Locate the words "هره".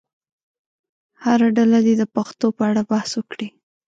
1.23-1.47